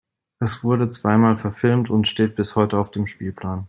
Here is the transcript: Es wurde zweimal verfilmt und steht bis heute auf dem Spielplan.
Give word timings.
Es 0.39 0.63
wurde 0.63 0.89
zweimal 0.89 1.35
verfilmt 1.35 1.91
und 1.91 2.07
steht 2.07 2.35
bis 2.35 2.55
heute 2.55 2.79
auf 2.79 2.89
dem 2.89 3.05
Spielplan. 3.05 3.59